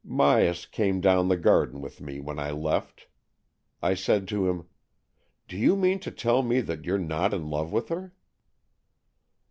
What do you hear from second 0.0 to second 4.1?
Myas came down the garden with me when I left. I